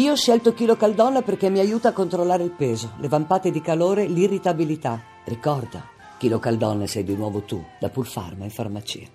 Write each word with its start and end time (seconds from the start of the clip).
Io 0.00 0.12
ho 0.12 0.16
scelto 0.16 0.54
Chilo 0.54 0.76
Caldonna 0.76 1.20
perché 1.20 1.50
mi 1.50 1.58
aiuta 1.58 1.90
a 1.90 1.92
controllare 1.92 2.42
il 2.42 2.52
peso, 2.52 2.94
le 3.00 3.08
vampate 3.08 3.50
di 3.50 3.60
calore, 3.60 4.06
l'irritabilità. 4.06 4.98
Ricorda, 5.24 5.86
Chilo 6.16 6.38
Caldonna 6.38 6.86
sei 6.86 7.04
di 7.04 7.14
nuovo 7.14 7.42
tu, 7.42 7.62
da 7.78 7.90
Pulfarma 7.90 8.44
in 8.44 8.50
farmacia. 8.50 9.06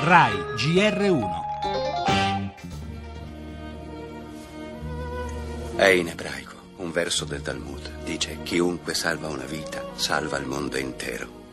RAI 0.00 0.32
GR1 0.56 1.28
È 5.76 5.84
in 5.84 6.08
ebraico, 6.08 6.54
un 6.76 6.90
verso 6.92 7.26
del 7.26 7.42
Talmud. 7.42 8.02
Dice, 8.02 8.38
chiunque 8.44 8.94
salva 8.94 9.28
una 9.28 9.44
vita, 9.44 9.84
salva 9.94 10.38
il 10.38 10.46
mondo 10.46 10.78
intero. 10.78 11.45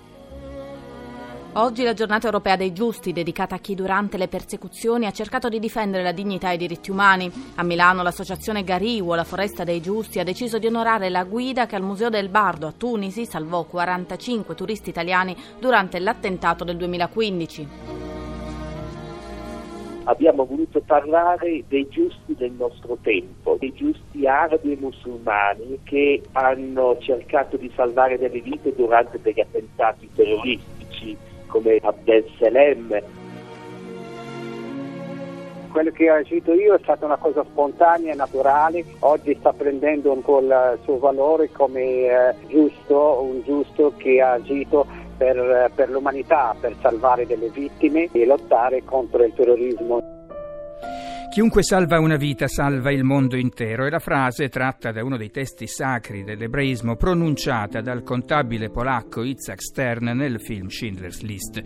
Oggi 1.55 1.83
è 1.83 1.85
la 1.85 1.93
giornata 1.93 2.25
europea 2.25 2.55
dei 2.55 2.73
giusti, 2.73 3.13
dedicata 3.13 3.53
a 3.53 3.59
chi 3.59 3.75
durante 3.75 4.17
le 4.17 4.27
persecuzioni 4.27 5.05
ha 5.05 5.11
cercato 5.11 5.49
di 5.49 5.59
difendere 5.59 6.01
la 6.01 6.11
dignità 6.11 6.49
e 6.49 6.55
i 6.55 6.57
diritti 6.57 6.89
umani. 6.89 7.31
A 7.57 7.63
Milano 7.63 8.01
l'associazione 8.01 8.63
Gariwo, 8.63 9.13
la 9.13 9.23
Foresta 9.23 9.63
dei 9.63 9.79
Giusti, 9.79 10.17
ha 10.17 10.23
deciso 10.23 10.57
di 10.57 10.65
onorare 10.65 11.09
la 11.09 11.23
guida 11.25 11.67
che 11.67 11.75
al 11.75 11.83
Museo 11.83 12.09
del 12.09 12.29
Bardo 12.29 12.65
a 12.65 12.73
Tunisi 12.75 13.27
salvò 13.27 13.65
45 13.65 14.55
turisti 14.55 14.89
italiani 14.89 15.35
durante 15.59 15.99
l'attentato 15.99 16.63
del 16.63 16.75
2015 16.77 17.67
abbiamo 20.05 20.43
voluto 20.43 20.81
parlare 20.81 21.63
dei 21.69 21.87
giusti 21.87 22.35
del 22.35 22.51
nostro 22.51 22.97
tempo, 23.01 23.55
dei 23.57 23.73
giusti 23.73 24.27
arabi 24.27 24.73
e 24.73 24.77
musulmani 24.77 25.79
che 25.83 26.21
hanno 26.33 26.97
cercato 26.99 27.55
di 27.55 27.71
salvare 27.73 28.17
delle 28.17 28.41
vite 28.41 28.75
durante 28.75 29.21
degli 29.21 29.39
attentati 29.39 30.09
terroristici 30.13 31.15
come 31.53 31.79
Abdel. 31.83 33.03
Quello 35.71 35.91
che 35.91 36.09
ho 36.09 36.15
agito 36.15 36.53
io 36.53 36.75
è 36.75 36.79
stata 36.81 37.05
una 37.05 37.17
cosa 37.17 37.43
spontanea 37.43 38.13
e 38.13 38.15
naturale, 38.15 38.83
oggi 38.99 39.35
sta 39.39 39.53
prendendo 39.53 40.11
un 40.11 40.21
po' 40.21 40.39
il 40.39 40.79
suo 40.83 40.97
valore 40.97 41.51
come 41.51 41.81
eh, 41.81 42.35
giusto, 42.47 43.21
un 43.21 43.41
giusto 43.43 43.93
che 43.97 44.21
ha 44.21 44.33
agito 44.33 44.85
per, 45.17 45.71
per 45.73 45.89
l'umanità, 45.89 46.55
per 46.59 46.75
salvare 46.79 47.25
delle 47.25 47.49
vittime 47.49 48.09
e 48.11 48.25
lottare 48.25 48.83
contro 48.83 49.23
il 49.23 49.33
terrorismo. 49.33 50.12
Chiunque 51.33 51.63
salva 51.63 51.99
una 51.99 52.15
vita 52.15 52.47
salva 52.47 52.91
il 52.91 53.03
mondo 53.03 53.35
intero 53.35 53.87
è 53.87 53.89
la 53.89 53.97
frase 53.97 54.49
tratta 54.49 54.91
da 54.91 55.03
uno 55.03 55.17
dei 55.17 55.31
testi 55.31 55.65
sacri 55.65 56.23
dell'ebraismo 56.23 56.95
pronunciata 56.95 57.81
dal 57.81 58.03
contabile 58.03 58.69
polacco 58.69 59.23
Itzhak 59.23 59.59
Stern 59.59 60.15
nel 60.15 60.39
film 60.39 60.67
Schindler's 60.67 61.21
List. 61.21 61.63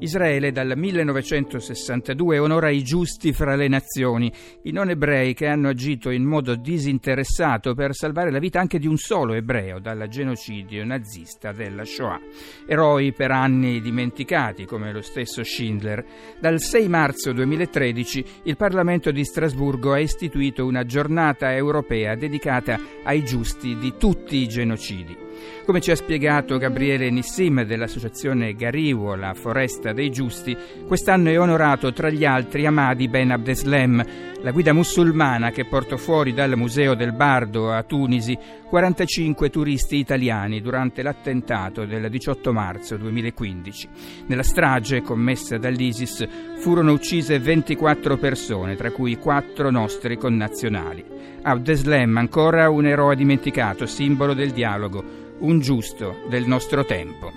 Israele 0.00 0.50
dal 0.50 0.72
1962 0.76 2.38
onora 2.38 2.70
i 2.70 2.82
giusti 2.82 3.32
fra 3.32 3.54
le 3.54 3.68
nazioni, 3.68 4.32
i 4.62 4.72
non 4.72 4.88
ebrei 4.88 5.34
che 5.34 5.46
hanno 5.46 5.68
agito 5.68 6.10
in 6.10 6.24
modo 6.24 6.54
disinteressato 6.54 7.74
per 7.74 7.94
salvare 7.94 8.30
la 8.30 8.38
vita 8.38 8.60
anche 8.60 8.78
di 8.78 8.86
un 8.86 8.96
solo 8.96 9.34
ebreo 9.34 9.78
dal 9.78 10.08
genocidio 10.08 10.84
nazista 10.84 11.52
della 11.52 11.84
Shoah. 11.84 12.20
Eroi 12.66 13.12
per 13.12 13.30
anni 13.30 13.80
dimenticati 13.80 14.64
come 14.64 14.92
lo 14.92 15.02
stesso 15.02 15.44
Schindler. 15.44 16.04
Dal 16.40 16.60
6 16.60 16.88
marzo 16.88 17.32
2013 17.32 18.24
il 18.44 18.56
Parlamento 18.56 19.10
di 19.10 19.24
Strasburgo 19.24 19.92
ha 19.92 19.98
istituito 19.98 20.64
una 20.64 20.84
giornata 20.84 21.54
europea 21.54 22.14
dedicata 22.14 22.80
ai 23.04 23.22
giusti 23.24 23.76
di 23.76 23.94
tutti 23.98 24.36
i 24.36 24.48
genocidi. 24.48 25.28
Come 25.64 25.80
ci 25.80 25.90
ha 25.90 25.96
spiegato 25.96 26.58
Gabriele 26.58 27.10
Nissim 27.10 27.62
dell'associazione 27.62 28.54
Gariwo, 28.54 29.14
la 29.14 29.34
Foresta 29.34 29.92
dei 29.92 30.10
Giusti, 30.10 30.56
quest'anno 30.86 31.30
è 31.30 31.38
onorato 31.38 31.92
tra 31.92 32.10
gli 32.10 32.24
altri 32.24 32.66
Ahmadi 32.66 33.08
Ben 33.08 33.30
Abdeslem, 33.30 34.04
la 34.42 34.50
guida 34.52 34.72
musulmana 34.72 35.50
che 35.50 35.66
portò 35.66 35.96
fuori 35.96 36.32
dal 36.32 36.56
Museo 36.56 36.94
del 36.94 37.12
Bardo 37.12 37.70
a 37.70 37.82
Tunisi 37.82 38.36
45 38.70 39.50
turisti 39.50 39.96
italiani 39.96 40.60
durante 40.60 41.02
l'attentato 41.02 41.84
del 41.84 42.08
18 42.08 42.52
marzo 42.52 42.96
2015. 42.96 43.88
Nella 44.26 44.42
strage 44.42 45.02
commessa 45.02 45.58
dall'ISIS 45.58 46.26
furono 46.56 46.92
uccise 46.92 47.38
24 47.38 48.16
persone, 48.16 48.76
tra 48.76 48.90
cui 48.92 49.16
4 49.16 49.70
nostri 49.70 50.16
connazionali. 50.16 51.04
Abdeslem 51.42 52.16
ancora 52.16 52.70
un 52.70 52.86
eroe 52.86 53.16
dimenticato, 53.16 53.86
simbolo 53.86 54.34
del 54.34 54.52
dialogo 54.52 55.28
un 55.40 55.60
giusto 55.60 56.16
del 56.28 56.46
nostro 56.46 56.84
tempo. 56.84 57.30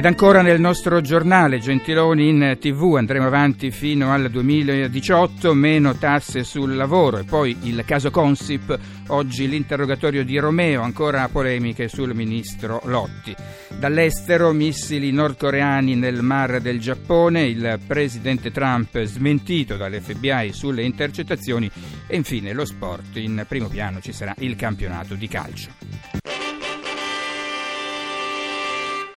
Ed 0.00 0.06
ancora 0.06 0.40
nel 0.40 0.60
nostro 0.60 1.02
giornale, 1.02 1.58
Gentiloni 1.58 2.26
in 2.26 2.56
tv, 2.58 2.94
andremo 2.96 3.26
avanti 3.26 3.70
fino 3.70 4.14
al 4.14 4.30
2018, 4.30 5.52
meno 5.52 5.94
tasse 5.94 6.42
sul 6.42 6.74
lavoro 6.74 7.18
e 7.18 7.24
poi 7.24 7.54
il 7.64 7.84
caso 7.84 8.10
Consip, 8.10 8.78
oggi 9.08 9.46
l'interrogatorio 9.46 10.24
di 10.24 10.38
Romeo, 10.38 10.80
ancora 10.80 11.28
polemiche 11.28 11.88
sul 11.88 12.14
ministro 12.14 12.80
Lotti. 12.84 13.36
Dall'estero 13.78 14.52
missili 14.52 15.12
nordcoreani 15.12 15.94
nel 15.96 16.22
mar 16.22 16.62
del 16.62 16.80
Giappone, 16.80 17.42
il 17.42 17.78
presidente 17.86 18.50
Trump 18.50 19.02
smentito 19.02 19.76
dall'FBI 19.76 20.54
sulle 20.54 20.82
intercettazioni 20.82 21.70
e 22.06 22.16
infine 22.16 22.54
lo 22.54 22.64
sport, 22.64 23.18
in 23.18 23.44
primo 23.46 23.68
piano 23.68 24.00
ci 24.00 24.14
sarà 24.14 24.34
il 24.38 24.56
campionato 24.56 25.14
di 25.14 25.28
calcio. 25.28 26.09